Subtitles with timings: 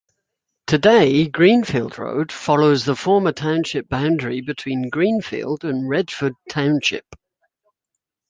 [0.65, 7.05] Today, Greenfield Road follows the former township boundary between Greenfield and Redford Township.